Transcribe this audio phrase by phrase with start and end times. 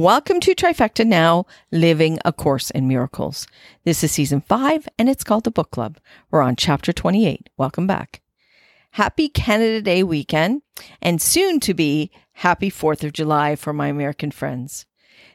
[0.00, 3.48] Welcome to Trifecta Now, Living a Course in Miracles.
[3.82, 5.98] This is season five and it's called the Book Club.
[6.30, 7.50] We're on chapter 28.
[7.56, 8.22] Welcome back.
[8.92, 10.62] Happy Canada Day weekend
[11.02, 14.86] and soon to be happy 4th of July for my American friends.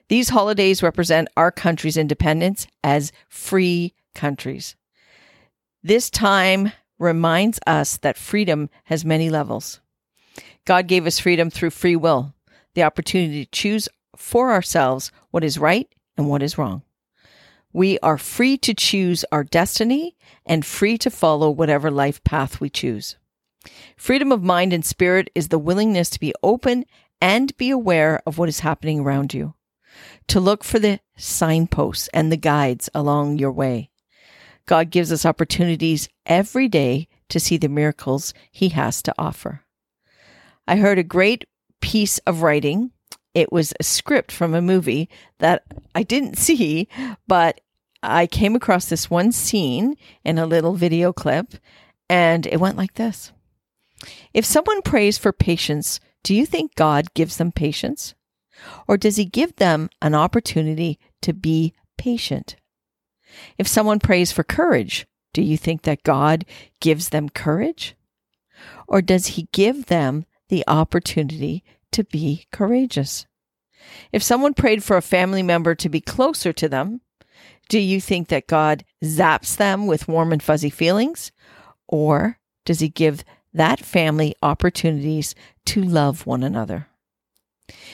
[0.07, 4.77] These holidays represent our country's independence as free countries.
[5.83, 9.81] This time reminds us that freedom has many levels.
[10.63, 12.33] God gave us freedom through free will,
[12.75, 15.87] the opportunity to choose for ourselves what is right
[16.17, 16.83] and what is wrong.
[17.71, 20.15] We are free to choose our destiny
[20.45, 23.17] and free to follow whatever life path we choose.
[23.97, 26.85] Freedom of mind and spirit is the willingness to be open
[27.21, 29.55] and be aware of what is happening around you,
[30.27, 33.89] to look for the signposts and the guides along your way.
[34.65, 39.61] God gives us opportunities every day to see the miracles He has to offer.
[40.67, 41.45] I heard a great
[41.81, 42.91] piece of writing.
[43.33, 45.63] It was a script from a movie that
[45.95, 46.87] I didn't see,
[47.27, 47.61] but
[48.01, 51.53] I came across this one scene in a little video clip,
[52.09, 53.31] and it went like this
[54.33, 58.13] If someone prays for patience, do you think God gives them patience?
[58.87, 62.55] Or does he give them an opportunity to be patient?
[63.57, 66.45] If someone prays for courage, do you think that God
[66.79, 67.95] gives them courage?
[68.87, 73.25] Or does he give them the opportunity to be courageous?
[74.11, 77.01] If someone prayed for a family member to be closer to them,
[77.69, 81.31] do you think that God zaps them with warm and fuzzy feelings?
[81.87, 86.87] Or does he give that family opportunities to love one another?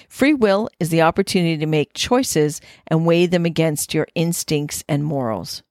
[0.07, 5.03] Free will is the opportunity to make choices and weigh them against your instincts and
[5.03, 5.63] morals.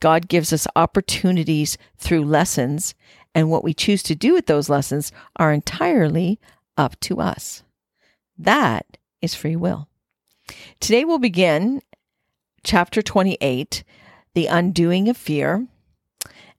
[0.00, 2.94] God gives us opportunities through lessons,
[3.34, 6.38] and what we choose to do with those lessons are entirely
[6.76, 7.62] up to us.
[8.38, 9.88] That is free will.
[10.80, 11.82] Today we'll begin
[12.64, 13.82] chapter 28,
[14.34, 15.66] The Undoing of Fear.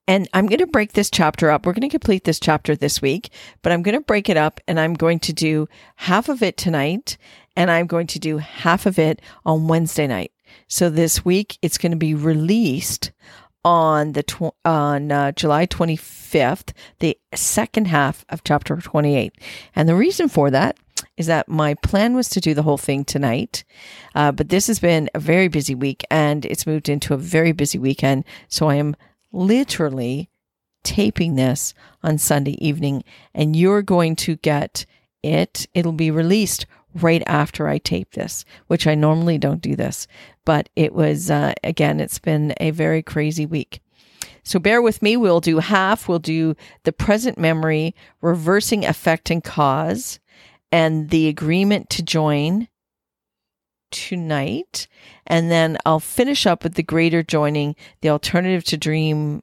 [0.09, 1.65] And I'm going to break this chapter up.
[1.65, 3.29] We're going to complete this chapter this week,
[3.61, 6.55] but I'm going to break it up and I'm going to do half of it
[6.55, 7.17] tonight
[7.57, 10.31] and I'm going to do half of it on Wednesday night.
[10.69, 13.11] So this week it's going to be released
[13.67, 19.33] on the tw- on uh, July 25th, the second half of chapter 28.
[19.75, 20.77] And the reason for that
[21.17, 23.65] is that my plan was to do the whole thing tonight,
[24.15, 27.51] uh, but this has been a very busy week and it's moved into a very
[27.51, 28.23] busy weekend.
[28.47, 28.95] So I am
[29.33, 30.29] literally
[30.83, 33.03] taping this on Sunday evening,
[33.33, 34.85] and you're going to get
[35.21, 35.67] it.
[35.73, 36.65] It'll be released
[37.01, 40.07] right after I tape this, which I normally don't do this.
[40.45, 43.81] But it was, uh, again, it's been a very crazy week.
[44.43, 45.17] So bear with me.
[45.17, 46.07] We'll do half.
[46.07, 50.19] We'll do the present memory, reversing effect and cause,
[50.71, 52.69] and the agreement to join
[53.91, 54.87] tonight.
[55.25, 59.41] And then I'll finish up with the greater joining, the alternative to dream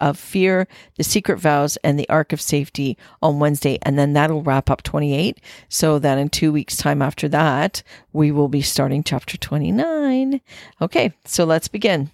[0.00, 0.66] of fear,
[0.96, 3.78] the secret vows, and the ark of safety on Wednesday.
[3.82, 5.40] And then that'll wrap up 28.
[5.68, 7.82] So that in two weeks' time after that,
[8.12, 10.40] we will be starting chapter 29.
[10.80, 12.10] Okay, so let's begin.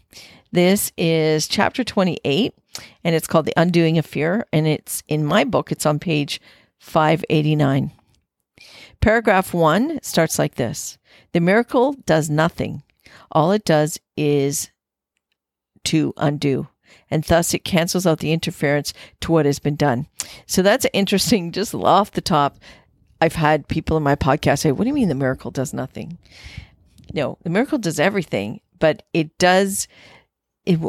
[0.53, 2.55] This is chapter 28,
[3.05, 4.47] and it's called The Undoing of Fear.
[4.53, 6.41] And it's in my book, it's on page
[6.79, 7.93] 589.
[9.01, 10.99] Paragraph one starts like this
[11.33, 12.83] The miracle does nothing.
[13.31, 14.71] All it does is
[15.85, 16.69] to undo.
[17.13, 20.07] And thus it cancels out the interference to what has been done.
[20.47, 22.57] So that's interesting, just off the top.
[23.21, 26.17] I've had people in my podcast say, What do you mean the miracle does nothing?
[27.13, 29.89] No, the miracle does everything, but it does,
[30.65, 30.81] it,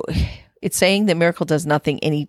[0.62, 2.28] it's saying the miracle does nothing in,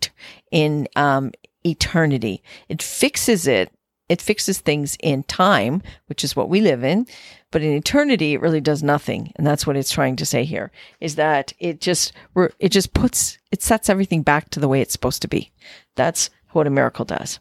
[0.51, 1.31] in um,
[1.65, 2.43] eternity.
[2.69, 3.73] It fixes it
[4.09, 7.07] it fixes things in time, which is what we live in,
[7.51, 9.33] but in eternity it really does nothing.
[9.37, 10.71] And that's what it's trying to say here
[11.01, 12.13] is that it just
[12.59, 15.53] it just puts it sets everything back to the way it's supposed to be.
[15.97, 17.39] That's what a miracle does.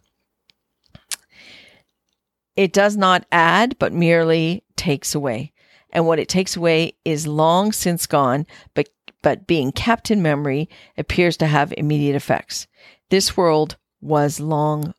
[2.56, 5.51] It does not add, but merely takes away.
[5.91, 8.89] And what it takes away is long since gone, but
[9.21, 12.68] but being kept in memory appears to have immediate effects.
[13.09, 14.94] This world was long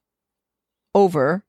[0.94, 1.43] over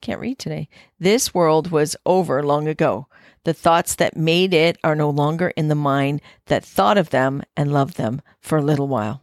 [0.00, 0.68] can't read today.
[0.98, 3.06] This world was over long ago.
[3.44, 7.42] The thoughts that made it are no longer in the mind that thought of them
[7.56, 9.22] and loved them for a little while.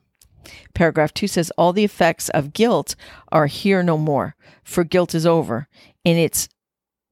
[0.74, 2.96] Paragraph 2 says all the effects of guilt
[3.32, 5.68] are here no more, for guilt is over
[6.04, 6.48] in its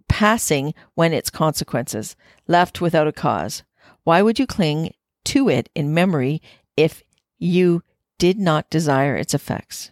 [0.08, 2.16] passing when its consequences,
[2.48, 3.64] left without a cause.
[4.04, 4.94] Why would you cling
[5.26, 6.42] to it in memory
[6.78, 7.04] if
[7.38, 7.84] you
[8.18, 9.92] did not desire its effects?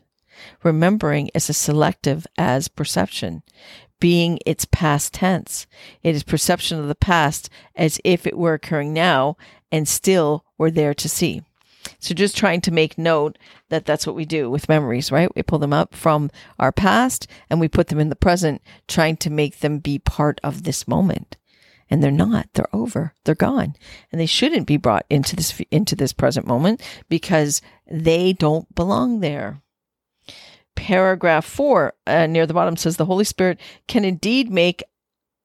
[0.63, 3.43] Remembering is as selective as perception,
[3.99, 5.67] being its past tense.
[6.03, 9.37] It is perception of the past as if it were occurring now
[9.71, 11.41] and still were there to see.
[11.99, 13.37] So just trying to make note
[13.69, 15.33] that that's what we do with memories, right?
[15.35, 19.17] We pull them up from our past and we put them in the present, trying
[19.17, 21.37] to make them be part of this moment.
[21.89, 22.49] And they're not.
[22.53, 23.13] They're over.
[23.23, 23.75] They're gone.
[24.11, 29.19] And they shouldn't be brought into this into this present moment because they don't belong
[29.19, 29.61] there.
[30.75, 34.83] Paragraph 4 uh, near the bottom says the Holy Spirit can indeed make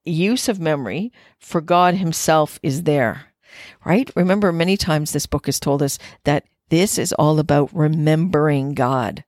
[0.04, 3.28] use of memory for God himself is there
[3.84, 4.10] right?
[4.16, 9.24] Remember, many times this book has told us that this is all about remembering God.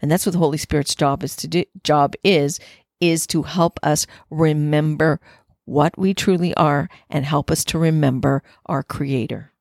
[0.00, 2.60] And that's what the Holy Spirit's job is to do, job is,
[3.00, 5.20] is to help us remember
[5.64, 9.52] what we truly are and help us to remember our creator.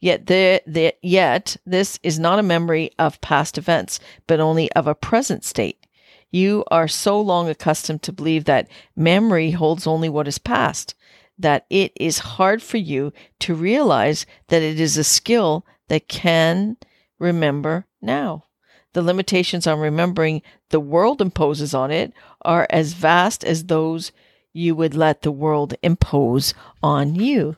[0.00, 4.86] Yet the, the, yet this is not a memory of past events, but only of
[4.86, 5.86] a present state.
[6.30, 10.94] You are so long accustomed to believe that memory holds only what is past
[11.40, 16.76] that it is hard for you to realize that it is a skill that can
[17.18, 18.44] remember now.
[18.92, 22.12] The limitations on remembering the world imposes on it
[22.42, 24.12] are as vast as those
[24.52, 26.52] you would let the world impose
[26.82, 27.56] on you.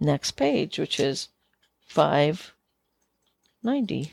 [0.00, 1.28] Next page, which is
[1.90, 4.12] 590.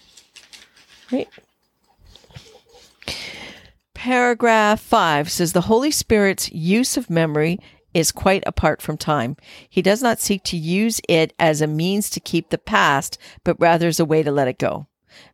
[1.11, 1.29] Right?
[3.93, 7.59] Paragraph 5 says the Holy Spirit's use of memory
[7.93, 9.37] is quite apart from time.
[9.69, 13.59] He does not seek to use it as a means to keep the past, but
[13.59, 14.87] rather as a way to let it go.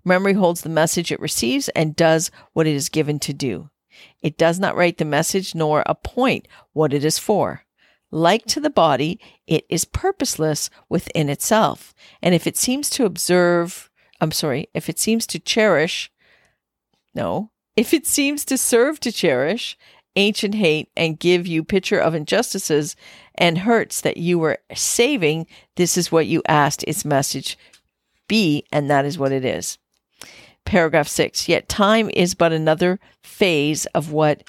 [0.03, 3.69] Memory holds the message it receives and does what it is given to do.
[4.21, 7.62] It does not write the message nor appoint what it is for.
[8.13, 11.95] Like to the body, it is purposeless within itself.
[12.21, 13.89] And if it seems to observe,
[14.21, 16.11] I'm sorry, if it seems to cherish,
[17.15, 19.75] no, if it seems to serve to cherish
[20.15, 22.95] ancient hate and give you picture of injustices
[23.33, 27.57] and hurts that you were saving, this is what you asked its message
[28.27, 29.79] be, and that is what it is.
[30.65, 34.43] Paragraph six, yet time is but another phase of what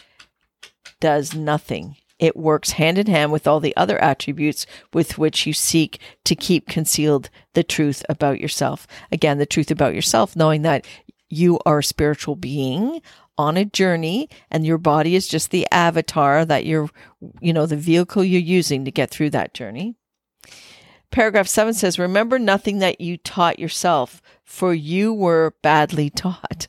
[1.01, 1.97] does nothing.
[2.25, 6.35] It works hand in hand with all the other attributes with which you seek to
[6.35, 8.87] keep concealed the truth about yourself.
[9.13, 10.87] Again, the truth about yourself, knowing that
[11.29, 13.03] you are a spiritual being
[13.37, 16.89] on a journey and your body is just the avatar that you're,
[17.43, 19.95] you know, the vehicle you're using to get through that journey.
[21.11, 26.69] Paragraph seven says, Remember nothing that you taught yourself, for you were badly taught.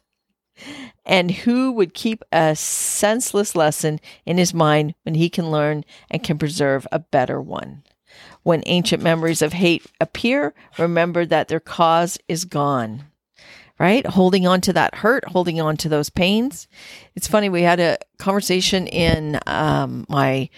[1.06, 6.24] And who would keep a senseless lesson in his mind when he can learn and
[6.24, 7.84] can preserve a better one?
[8.44, 13.06] When ancient memories of hate appear, remember that their cause is gone
[13.78, 14.06] right?
[14.06, 16.68] Holding on to that hurt, holding on to those pains.
[17.16, 20.50] It's funny, we had a conversation in um, my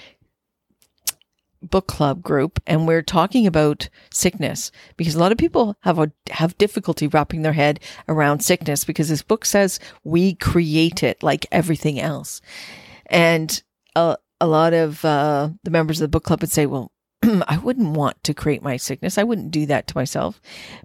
[1.62, 6.12] book club group and we're talking about sickness because a lot of people have a
[6.30, 11.46] have difficulty wrapping their head around sickness because this book says we create it like
[11.52, 12.42] everything else.
[13.08, 13.62] And
[13.96, 16.92] a, a lot of uh, the members of the book club would say well
[17.48, 19.18] I wouldn't want to create my sickness.
[19.18, 20.40] I wouldn't do that to myself.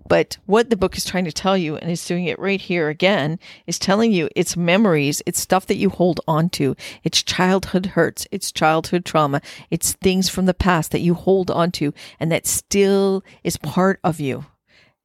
[0.09, 2.89] But what the book is trying to tell you, and it's doing it right here
[2.89, 6.75] again, is telling you it's memories, it's stuff that you hold on to,
[7.05, 11.71] it's childhood hurts, it's childhood trauma, it's things from the past that you hold on
[11.73, 14.47] to and that still is part of you.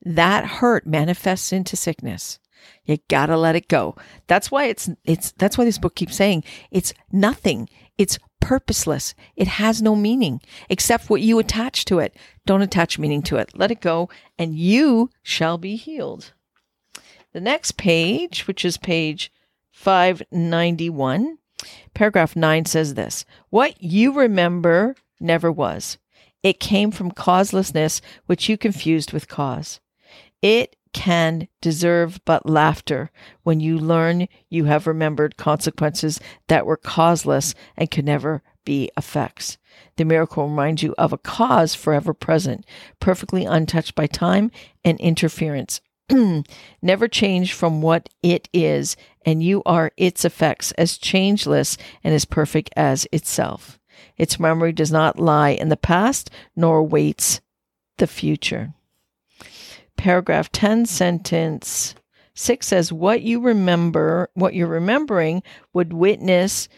[0.03, 2.39] That hurt manifests into sickness.
[2.85, 3.95] You gotta let it go.
[4.27, 7.69] That's why it's, it's, that's why this book keeps saying it's nothing.
[7.97, 9.13] It's purposeless.
[9.35, 12.15] It has no meaning except what you attach to it.
[12.45, 13.51] Don't attach meaning to it.
[13.53, 16.33] Let it go and you shall be healed.
[17.33, 19.31] The next page, which is page
[19.71, 21.37] 591,
[21.93, 25.97] paragraph 9 says this What you remember never was.
[26.43, 29.81] It came from causelessness, which you confused with cause.
[30.41, 33.11] It can deserve but laughter
[33.43, 39.59] when you learn you have remembered consequences that were causeless and can never be effects.
[39.97, 42.65] The miracle reminds you of a cause forever present,
[42.99, 44.49] perfectly untouched by time
[44.83, 45.81] and interference.
[46.81, 52.25] never change from what it is, and you are its effects as changeless and as
[52.25, 53.77] perfect as itself.
[54.17, 57.39] Its memory does not lie in the past nor waits
[57.97, 58.73] the future
[60.07, 61.93] paragraph 10, sentence
[62.33, 66.69] 6 says, What you remember, what you're remembering would witness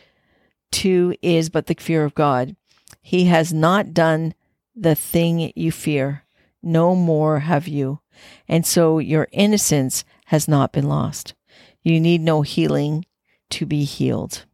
[0.71, 2.55] to is but the fear of God.
[3.03, 4.33] He has not done
[4.75, 6.23] the thing you fear.
[6.63, 7.99] No more have you.
[8.47, 11.35] And so your innocence has not been lost.
[11.83, 13.05] You need no healing
[13.51, 14.45] to be healed.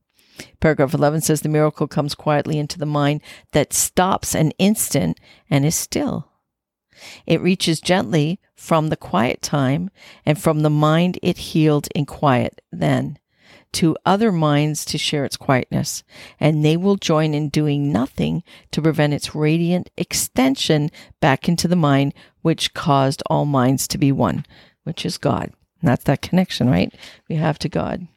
[0.60, 3.22] Paragraph 11 says the miracle comes quietly into the mind
[3.54, 5.18] that stops an instant
[5.50, 6.30] and is still.
[7.26, 9.90] It reaches gently from the quiet time
[10.26, 13.20] and from the mind it healed in quiet then
[13.76, 16.02] to other minds to share its quietness,
[16.40, 21.76] and they will join in doing nothing to prevent its radiant extension back into the
[21.76, 24.46] mind which caused all minds to be one,
[24.84, 25.52] which is God.
[25.82, 26.96] And that's that connection, right?
[27.28, 28.08] We have to God.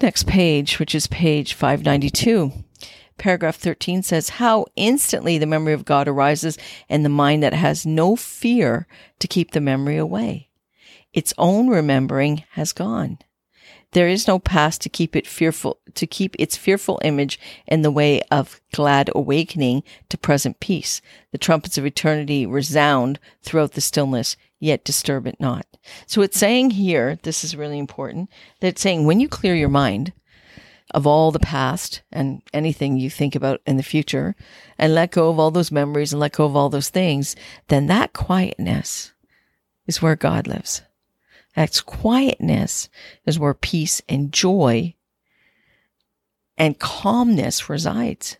[0.00, 2.50] Next page, which is page 592.
[3.20, 6.56] Paragraph 13 says, How instantly the memory of God arises
[6.88, 8.86] in the mind that has no fear
[9.18, 10.48] to keep the memory away.
[11.12, 13.18] Its own remembering has gone.
[13.92, 17.90] There is no past to keep it fearful, to keep its fearful image in the
[17.90, 21.02] way of glad awakening to present peace.
[21.30, 25.66] The trumpets of eternity resound throughout the stillness, yet disturb it not.
[26.06, 29.68] So it's saying here, this is really important, that it's saying when you clear your
[29.68, 30.14] mind
[30.92, 34.34] of all the past and anything you think about in the future
[34.78, 37.36] and let go of all those memories and let go of all those things,
[37.68, 39.12] then that quietness
[39.86, 40.82] is where God lives.
[41.54, 42.88] That's quietness
[43.26, 44.94] is where peace and joy
[46.56, 48.36] and calmness resides.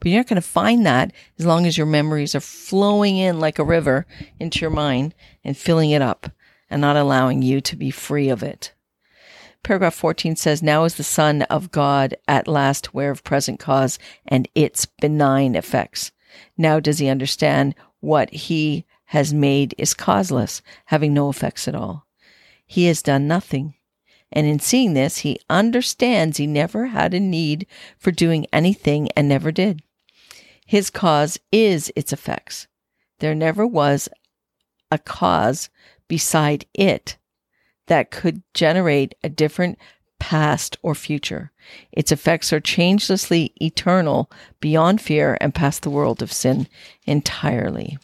[0.00, 3.38] But you're not going to find that as long as your memories are flowing in
[3.38, 4.06] like a river
[4.40, 5.14] into your mind
[5.44, 6.30] and filling it up
[6.68, 8.72] and not allowing you to be free of it.
[9.66, 13.98] Paragraph 14 says, Now is the Son of God at last aware of present cause
[14.26, 16.12] and its benign effects.
[16.56, 22.06] Now does he understand what he has made is causeless, having no effects at all
[22.66, 23.74] he has done nothing.
[24.32, 29.28] And in seeing this, he understands he never had a need for doing anything and
[29.28, 29.82] never did.
[30.66, 32.66] His cause is its effects.
[33.20, 34.08] There never was
[34.90, 35.70] a cause
[36.08, 37.16] beside it
[37.86, 39.78] that could generate a different
[40.18, 41.52] past or future.
[41.92, 46.68] Its effects are changelessly eternal, beyond fear, and past the world of sin
[47.04, 47.98] entirely.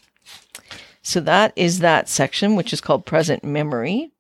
[1.03, 4.13] So that is that section, which is called present memory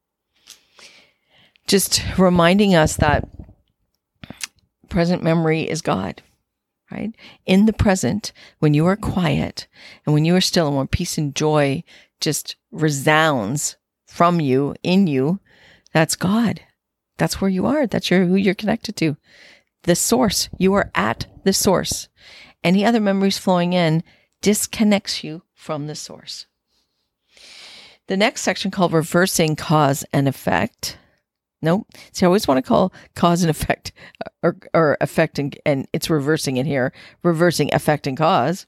[1.66, 3.28] just reminding us that
[4.88, 6.22] present memory is God,
[6.90, 7.14] right?
[7.46, 9.66] In the present, when you are quiet
[10.04, 11.82] and when you are still and when peace and joy
[12.20, 13.76] just resounds
[14.06, 15.40] from you, in you,
[15.92, 16.60] that's God.
[17.18, 17.86] That's where you are.
[17.86, 19.16] That's your, who you're connected to.
[19.84, 20.48] The source.
[20.58, 22.08] You are at the source.
[22.64, 24.02] Any other memories flowing in
[24.40, 26.46] disconnects you from the source.
[28.08, 30.98] The next section called reversing cause and effect
[31.62, 31.86] Nope.
[32.10, 33.92] See, I always want to call cause and effect
[34.42, 38.66] or, or effect and, and it's reversing in here, reversing effect and cause.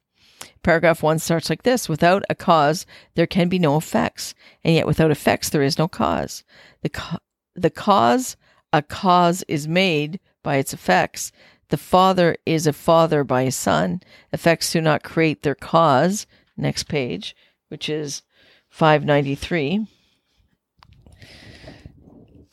[0.63, 4.35] Paragraph one starts like this Without a cause, there can be no effects.
[4.63, 6.45] And yet, without effects, there is no cause.
[6.83, 7.19] The, co-
[7.55, 8.37] the cause,
[8.73, 11.33] a cause is made by its effects.
[11.69, 14.01] The father is a father by his son.
[14.33, 16.27] Effects do not create their cause.
[16.57, 17.35] Next page,
[17.69, 18.23] which is
[18.69, 19.89] 593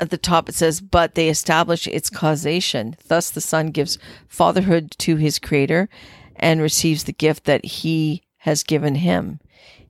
[0.01, 2.95] at the top it says, but they establish its causation.
[3.07, 5.87] Thus, the Son gives fatherhood to his Creator
[6.41, 9.39] and receives the gift that he has given him.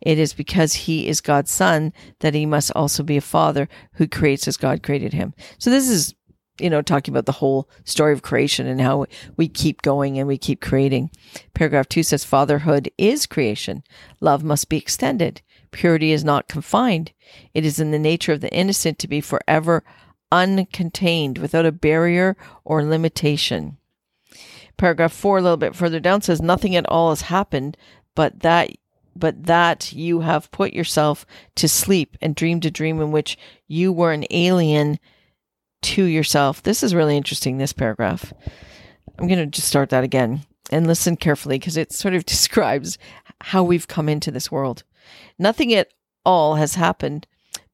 [0.01, 4.07] It is because he is God's Son that he must also be a father who
[4.07, 5.33] creates as God created him.
[5.57, 6.15] So, this is,
[6.59, 9.05] you know, talking about the whole story of creation and how
[9.37, 11.11] we keep going and we keep creating.
[11.53, 13.83] Paragraph two says, Fatherhood is creation.
[14.19, 15.41] Love must be extended.
[15.69, 17.13] Purity is not confined.
[17.53, 19.83] It is in the nature of the innocent to be forever
[20.31, 23.77] uncontained without a barrier or limitation.
[24.81, 27.77] Paragraph four, a little bit further down, says nothing at all has happened,
[28.15, 28.71] but that
[29.15, 31.23] but that you have put yourself
[31.53, 34.97] to sleep and dreamed a dream in which you were an alien
[35.83, 36.63] to yourself.
[36.63, 38.33] This is really interesting, this paragraph.
[39.19, 42.97] I'm going to just start that again and listen carefully because it sort of describes
[43.39, 44.81] how we've come into this world.
[45.37, 45.89] Nothing at
[46.25, 47.27] all has happened,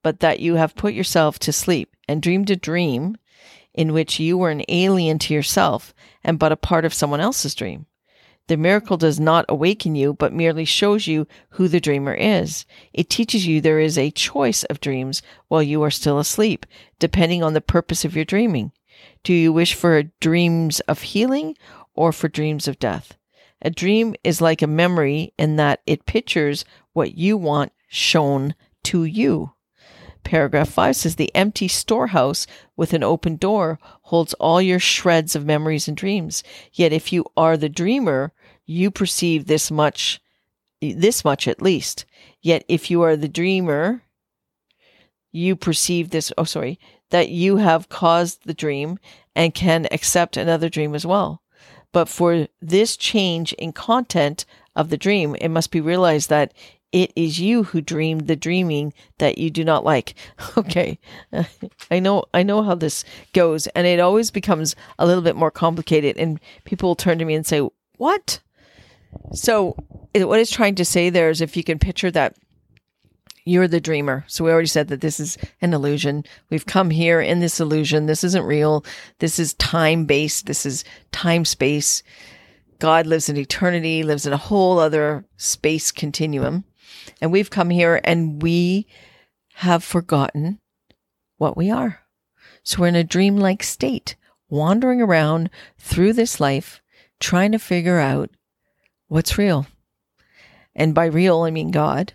[0.04, 3.16] but that you have put yourself to sleep and dreamed a dream
[3.78, 5.94] in which you were an alien to yourself
[6.24, 7.86] and but a part of someone else's dream.
[8.48, 12.66] The miracle does not awaken you, but merely shows you who the dreamer is.
[12.94, 16.66] It teaches you there is a choice of dreams while you are still asleep,
[16.98, 18.72] depending on the purpose of your dreaming.
[19.24, 21.56] Do you wish for dreams of healing
[21.94, 23.18] or for dreams of death?
[23.62, 29.04] A dream is like a memory in that it pictures what you want shown to
[29.04, 29.52] you.
[30.28, 35.46] Paragraph 5 says the empty storehouse with an open door holds all your shreds of
[35.46, 36.44] memories and dreams.
[36.74, 38.34] Yet if you are the dreamer,
[38.66, 40.20] you perceive this much,
[40.82, 42.04] this much at least.
[42.42, 44.04] Yet if you are the dreamer,
[45.32, 46.78] you perceive this, oh, sorry,
[47.10, 49.00] that you have caused the dream
[49.34, 51.42] and can accept another dream as well.
[51.94, 56.54] But for this change in content of the dream, it must be realized that
[56.92, 60.16] it is you who dreamed the dreaming that you do not like.
[60.58, 61.00] Okay.
[61.92, 63.04] I know I know how this
[63.34, 67.26] goes and it always becomes a little bit more complicated and people will turn to
[67.26, 67.68] me and say,
[67.98, 68.40] "What?"
[69.34, 69.76] So,
[70.16, 72.36] what it's trying to say there is if you can picture that
[73.48, 74.26] you're the dreamer.
[74.28, 76.26] So we already said that this is an illusion.
[76.50, 78.06] We've come here in this illusion.
[78.06, 78.84] This isn't real.
[79.20, 80.48] This is time based.
[80.48, 82.04] This is time space.
[82.80, 86.66] God lives in eternity, lives in a whole other space continuum.
[87.22, 88.88] And we've come here and we
[89.56, 90.60] have forgotten
[91.38, 92.02] what we are.
[92.64, 94.16] So we're in a dreamlike state,
[94.50, 96.82] wandering around through this life,
[97.20, 98.30] trying to figure out
[99.08, 99.68] what's real.
[100.76, 102.14] And by real, I mean God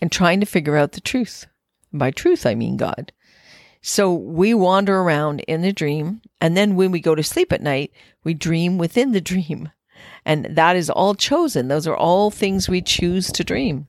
[0.00, 1.46] and trying to figure out the truth.
[1.92, 3.12] By truth, I mean God.
[3.80, 6.22] So we wander around in the dream.
[6.40, 9.70] And then when we go to sleep at night, we dream within the dream.
[10.24, 11.68] And that is all chosen.
[11.68, 13.88] Those are all things we choose to dream.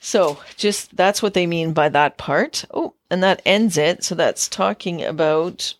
[0.00, 2.64] So just that's what they mean by that part.
[2.72, 4.02] Oh, and that ends it.
[4.02, 5.74] So that's talking about.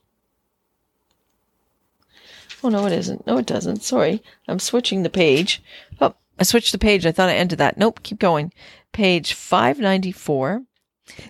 [2.62, 3.26] Oh, no, it isn't.
[3.26, 3.82] No, it doesn't.
[3.82, 4.22] Sorry.
[4.46, 5.62] I'm switching the page.
[5.98, 7.06] Oh, I switched the page.
[7.06, 7.78] I thought I ended that.
[7.78, 8.52] Nope, keep going
[8.92, 10.62] page 594.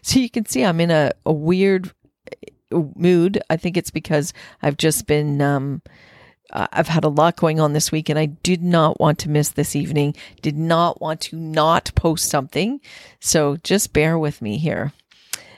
[0.03, 1.93] So you can see I'm in a, a weird
[2.73, 3.41] uh, mood.
[3.49, 4.33] I think it's because
[4.63, 5.83] I've just been, um,
[6.53, 9.31] uh, I've had a lot going on this week and I did not want to
[9.31, 12.81] miss this evening, did not want to not post something.
[13.21, 14.93] So just bear with me here.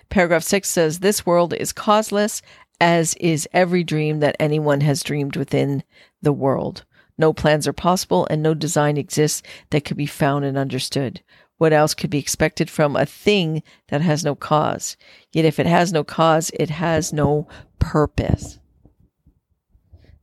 [0.09, 2.43] Paragraph six says, This world is causeless,
[2.81, 5.83] as is every dream that anyone has dreamed within
[6.21, 6.85] the world.
[7.17, 11.23] No plans are possible and no design exists that could be found and understood.
[11.59, 14.97] What else could be expected from a thing that has no cause?
[15.31, 17.47] Yet if it has no cause, it has no
[17.79, 18.59] purpose.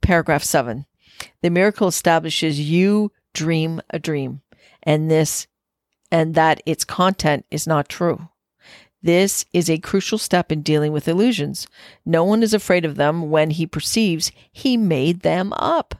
[0.09, 0.87] Paragraph seven.
[1.43, 4.41] The miracle establishes you dream a dream
[4.81, 5.45] and this
[6.11, 8.29] and that its content is not true.
[9.03, 11.67] This is a crucial step in dealing with illusions.
[12.07, 15.93] No one is afraid of them when he perceives he made them up.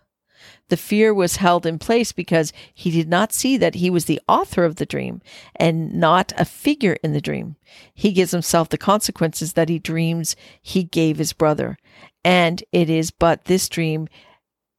[0.70, 4.22] The fear was held in place because he did not see that he was the
[4.28, 5.22] author of the dream
[5.56, 7.58] and not a figure in the dream.
[7.94, 11.78] He gives himself the consequences that he dreams he gave his brother.
[12.24, 14.08] And it is but this dream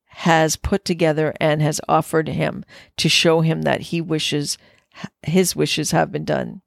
[0.06, 2.64] has put together and has offered him
[2.96, 4.58] to show him that he wishes
[5.22, 6.62] his wishes have been done.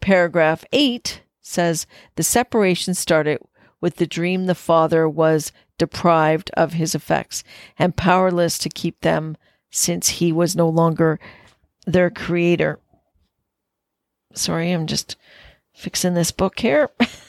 [0.00, 3.40] Paragraph 8 says the separation started
[3.80, 7.44] with the dream the father was deprived of his effects
[7.78, 9.36] and powerless to keep them
[9.70, 11.20] since he was no longer
[11.86, 12.80] their creator.
[14.34, 15.16] Sorry, I'm just
[15.72, 16.90] fixing this book here.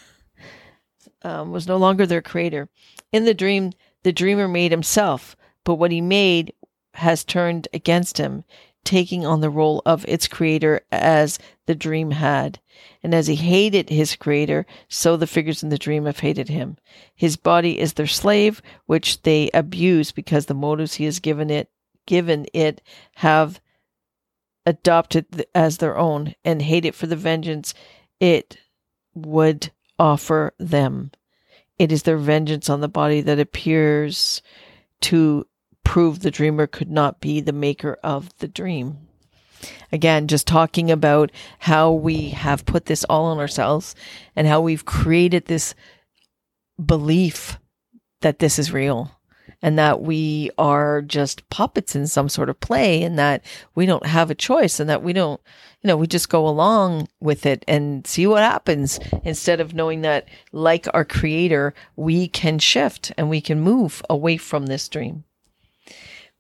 [1.24, 2.70] um, was no longer their creator.
[3.12, 3.72] In the dream,
[4.04, 6.54] the dreamer made himself, but what he made
[6.96, 8.44] has turned against him
[8.86, 12.60] taking on the role of its creator as the dream had.
[13.04, 16.78] And as he hated his creator, so the figures in the dream have hated him.
[17.14, 21.70] His body is their slave, which they abuse because the motives he has given it
[22.10, 22.82] given it
[23.18, 23.62] have
[24.66, 27.74] adopted as their own and hate it for the vengeance
[28.20, 28.58] it
[29.14, 31.12] would offer them.
[31.78, 34.42] It is their vengeance on the body that appears
[35.02, 35.46] to
[35.84, 38.98] prove the dreamer could not be the maker of the dream.
[39.92, 43.96] Again, just talking about how we have put this all on ourselves
[44.36, 45.74] and how we've created this
[46.84, 47.60] belief
[48.22, 49.19] that this is real
[49.62, 53.44] and that we are just puppets in some sort of play and that
[53.76, 55.42] we don't have a choice and that we don't,
[55.82, 60.02] you know, we just go along with it and see what happens instead of knowing
[60.02, 65.24] that like our creator, we can shift and we can move away from this dream.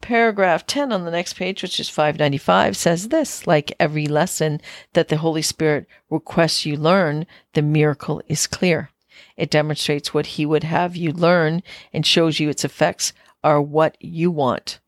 [0.01, 4.62] Paragraph 10 on the next page, which is 595, says this Like every lesson
[4.93, 8.91] that the Holy Spirit requests you learn, the miracle is clear.
[9.39, 13.95] It demonstrates what He would have you learn and shows you its effects are what
[14.02, 14.80] you want.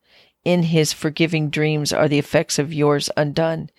[0.44, 3.70] In His forgiving dreams are the effects of yours undone,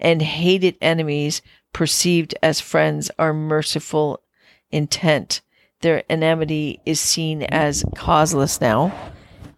[0.00, 1.42] and hated enemies
[1.74, 4.22] perceived as friends are merciful
[4.70, 5.42] intent.
[5.82, 8.94] Their enmity is seen as causeless now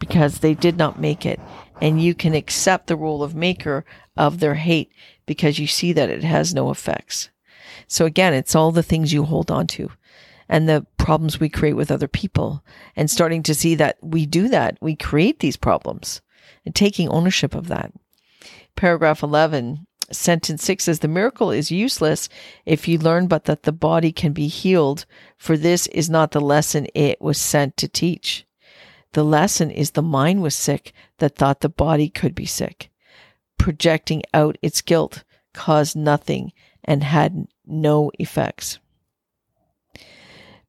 [0.01, 1.39] because they did not make it.
[1.81, 3.85] And you can accept the role of maker
[4.17, 4.91] of their hate
[5.27, 7.31] because you see that it has no effects.
[7.87, 9.93] So again, it's all the things you hold on to
[10.49, 14.49] and the problems we create with other people and starting to see that we do
[14.49, 14.79] that.
[14.81, 16.21] We create these problems
[16.65, 17.93] and taking ownership of that.
[18.77, 22.29] Paragraph 11 Sentence six says the miracle is useless
[22.65, 25.05] if you learn but that the body can be healed,
[25.37, 28.47] for this is not the lesson it was sent to teach.
[29.15, 32.91] The lesson is the mind was sick that thought the body could be sick.
[33.59, 36.53] Projecting out its guilt caused nothing
[36.85, 38.79] and had no effects.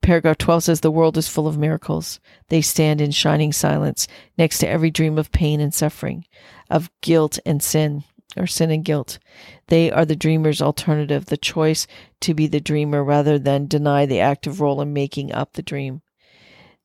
[0.01, 2.19] Paragraph 12 says the world is full of miracles.
[2.49, 4.07] They stand in shining silence
[4.37, 6.25] next to every dream of pain and suffering,
[6.69, 8.03] of guilt and sin
[8.37, 9.19] or sin and guilt.
[9.67, 11.87] They are the dreamer's alternative, the choice
[12.21, 16.01] to be the dreamer rather than deny the active role in making up the dream.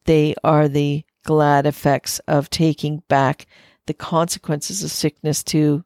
[0.04, 3.46] They are the glad effects of taking back
[3.86, 5.84] the consequences of sickness to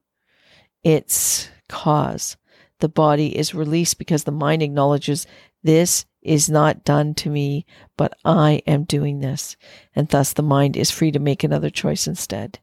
[0.85, 2.37] its cause.
[2.81, 5.27] The body is released because the mind acknowledges
[5.63, 7.65] this is not done to me,
[7.97, 9.57] but I am doing this.
[9.95, 12.59] And thus the mind is free to make another choice instead.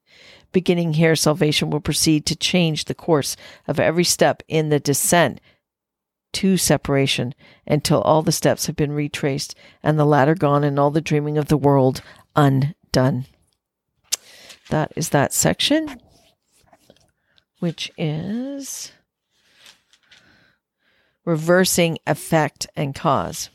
[0.51, 3.35] Beginning here, salvation will proceed to change the course
[3.67, 5.41] of every step in the descent
[6.33, 7.33] to separation
[7.65, 11.37] until all the steps have been retraced and the ladder gone and all the dreaming
[11.37, 12.01] of the world
[12.35, 13.25] undone.
[14.69, 15.99] That is that section,
[17.59, 18.91] which is
[21.25, 23.49] reversing effect and cause.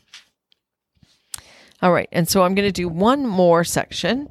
[1.81, 4.29] All right, and so I'm going to do one more section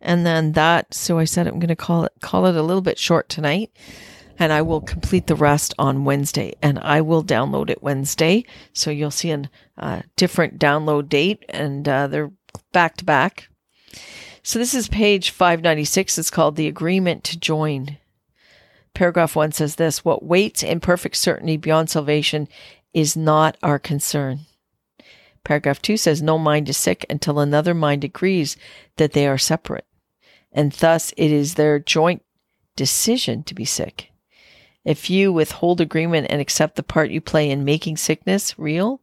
[0.00, 2.82] and then that so I said I'm going to call it call it a little
[2.82, 3.70] bit short tonight
[4.38, 8.90] and I will complete the rest on Wednesday and I will download it Wednesday so
[8.90, 12.30] you'll see a uh, different download date and uh, they're
[12.72, 13.48] back to back.
[14.42, 17.98] So this is page 596 it's called the agreement to join.
[18.94, 22.48] Paragraph 1 says this what waits in perfect certainty beyond salvation
[22.92, 24.40] is not our concern.
[25.44, 28.56] Paragraph 2 says no mind is sick until another mind agrees
[28.96, 29.86] that they are separate
[30.52, 32.22] and thus it is their joint
[32.76, 34.10] decision to be sick.
[34.84, 39.00] If you withhold agreement and accept the part you play in making sickness real,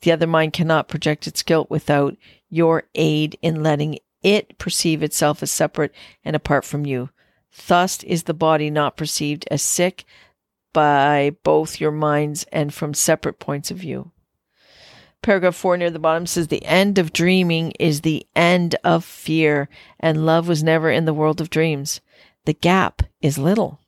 [0.00, 2.16] the other mind cannot project its guilt without
[2.50, 7.10] your aid in letting it perceive itself as separate and apart from you.
[7.66, 10.04] Thus is the body not perceived as sick
[10.72, 14.10] by both your minds and from separate points of view.
[15.22, 19.68] Paragraph four near the bottom says the end of dreaming is the end of fear,
[19.98, 22.00] and love was never in the world of dreams.
[22.44, 23.80] The gap is little.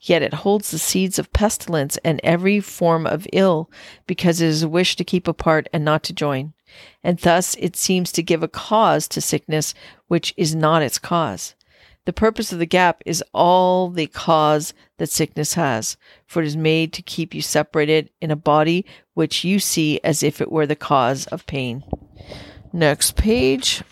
[0.00, 3.70] Yet it holds the seeds of pestilence and every form of ill,
[4.06, 6.52] because it is a wish to keep apart and not to join.
[7.02, 9.74] And thus it seems to give a cause to sickness
[10.08, 11.54] which is not its cause.
[12.06, 16.56] The purpose of the gap is all the cause that sickness has, for it is
[16.56, 20.66] made to keep you separated in a body which you see as if it were
[20.66, 21.82] the cause of pain.
[22.72, 23.82] Next page.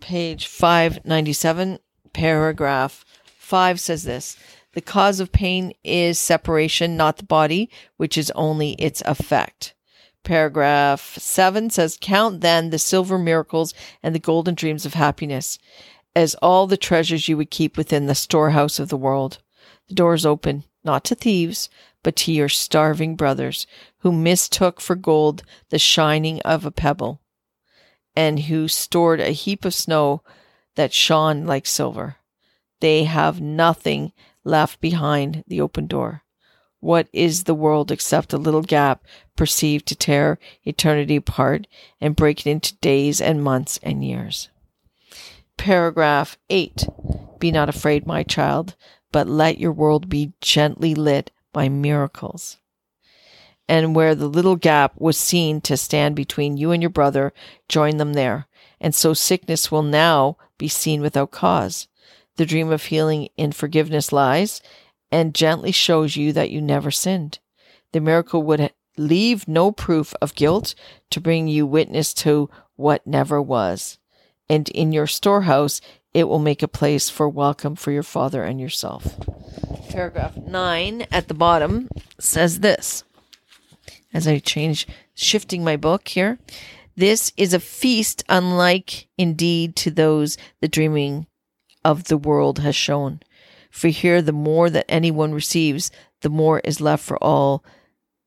[0.00, 1.78] Page 597,
[2.12, 3.04] paragraph
[3.38, 4.36] 5 says this
[4.74, 9.74] The cause of pain is separation, not the body, which is only its effect.
[10.24, 15.58] Paragraph 7 says, Count then the silver miracles and the golden dreams of happiness
[16.16, 19.38] as all the treasures you would keep within the storehouse of the world.
[19.88, 21.68] The door is open, not to thieves,
[22.02, 23.66] but to your starving brothers,
[23.98, 27.20] who mistook for gold the shining of a pebble,
[28.14, 30.22] and who stored a heap of snow
[30.76, 32.16] that shone like silver.
[32.80, 34.12] They have nothing
[34.44, 36.23] left behind the open door.
[36.84, 39.02] What is the world except a little gap
[39.36, 41.66] perceived to tear eternity apart
[41.98, 44.50] and break it into days and months and years?
[45.56, 46.86] Paragraph 8
[47.38, 48.76] Be not afraid, my child,
[49.12, 52.58] but let your world be gently lit by miracles.
[53.66, 57.32] And where the little gap was seen to stand between you and your brother,
[57.66, 58.46] join them there.
[58.78, 61.88] And so sickness will now be seen without cause.
[62.36, 64.60] The dream of healing in forgiveness lies,
[65.14, 67.38] and gently shows you that you never sinned.
[67.92, 70.74] The miracle would leave no proof of guilt
[71.10, 73.98] to bring you witness to what never was.
[74.48, 75.80] And in your storehouse,
[76.12, 79.14] it will make a place for welcome for your father and yourself.
[79.88, 83.04] Paragraph 9 at the bottom says this.
[84.12, 86.40] As I change, shifting my book here,
[86.96, 91.28] this is a feast unlike indeed to those the dreaming
[91.84, 93.20] of the world has shown.
[93.74, 97.64] For here, the more that anyone receives, the more is left for all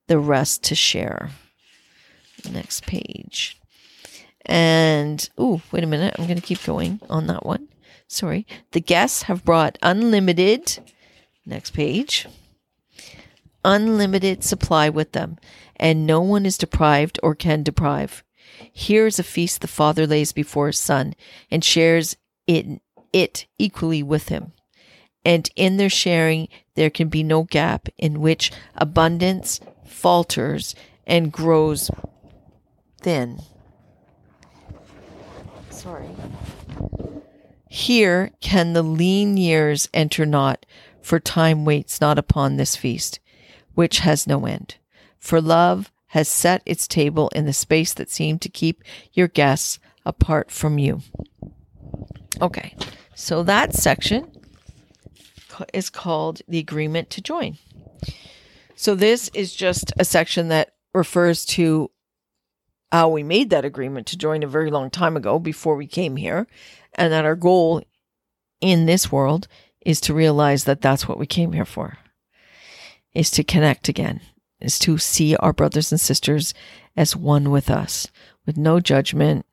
[0.08, 1.30] the rest to share.
[2.52, 3.58] Next page.
[4.46, 6.16] And, oh, wait a minute.
[6.20, 7.70] I'm going to keep going on that one.
[8.10, 8.46] Sorry.
[8.74, 10.80] The guests have brought unlimited,
[11.46, 12.28] next page,
[13.64, 15.38] unlimited supply with them,
[15.78, 18.22] and no one is deprived or can deprive.
[18.74, 21.16] Here is a feast the Father lays before his Son
[21.50, 22.82] and shares it,
[23.14, 24.52] it equally with him
[25.28, 30.74] And in their sharing, there can be no gap in which abundance falters
[31.06, 31.92] and grows
[33.02, 33.42] thin.
[35.70, 36.08] Sorry.
[37.68, 40.66] Here can the lean years enter not,
[41.02, 43.20] for time waits not upon this feast,
[43.76, 44.78] which has no end.
[45.20, 49.78] For love has set its table in the space that seemed to keep your guests
[50.06, 51.02] apart from you.
[52.42, 52.78] Okay,
[53.14, 54.32] so that section
[55.74, 57.58] is called the agreement to join.
[58.76, 61.92] So this is just a section that refers to
[62.92, 66.16] how we made that agreement to join a very long time ago before we came
[66.16, 66.48] here,
[66.94, 67.84] and that our goal
[68.62, 69.48] in this world
[69.82, 71.98] is to realize that that's what we came here for
[73.14, 74.22] is to connect again
[74.60, 76.54] is to see our brothers and sisters
[76.96, 78.08] as one with us
[78.46, 79.46] with no judgment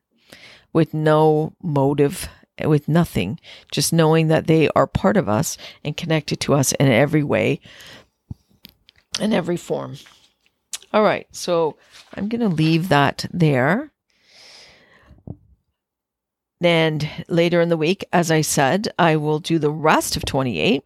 [0.73, 2.27] with no motive
[2.63, 3.39] with nothing
[3.71, 7.59] just knowing that they are part of us and connected to us in every way
[9.19, 9.95] in every form
[10.93, 11.75] all right so
[12.15, 13.91] i'm going to leave that there
[16.65, 20.83] and later in the week, as I said, I will do the rest of 28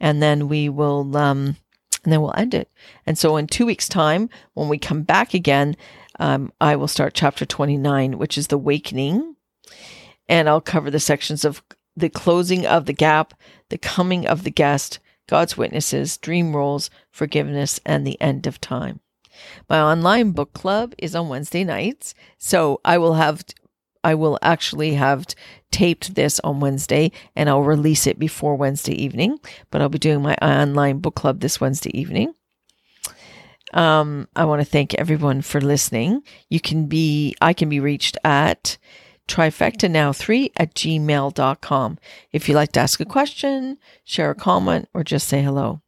[0.00, 1.56] and then we will, um,
[2.04, 2.70] and then we'll end it.
[3.06, 5.76] And so in two weeks' time, when we come back again,
[6.18, 9.36] um, I will start chapter 29, which is the awakening.
[10.32, 11.62] And I'll cover the sections of
[11.94, 13.34] the closing of the gap,
[13.68, 19.00] the coming of the guest, God's witnesses, dream roles, forgiveness, and the end of time.
[19.68, 22.14] My online book club is on Wednesday nights.
[22.38, 23.44] So I will have
[24.02, 25.26] I will actually have
[25.70, 29.38] taped this on Wednesday and I'll release it before Wednesday evening,
[29.70, 32.34] but I'll be doing my online book club this Wednesday evening.
[33.74, 36.22] Um, I want to thank everyone for listening.
[36.48, 38.78] You can be, I can be reached at
[39.28, 41.98] trifecta now three at gmail.com.
[42.32, 45.80] If you'd like to ask a question, share a comment, or just say hello.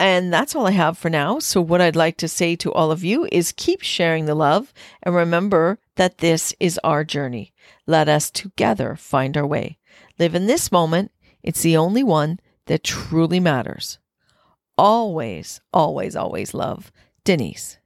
[0.00, 1.40] And that's all I have for now.
[1.40, 4.72] So, what I'd like to say to all of you is keep sharing the love
[5.02, 7.52] and remember that this is our journey.
[7.86, 9.78] Let us together find our way.
[10.18, 11.10] Live in this moment.
[11.42, 13.98] It's the only one that truly matters.
[14.76, 16.92] Always, always, always love.
[17.24, 17.77] Denyse.